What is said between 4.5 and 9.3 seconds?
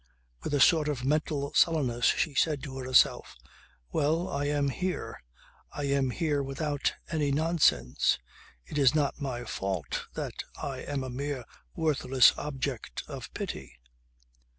here. I am here without any nonsense. It is not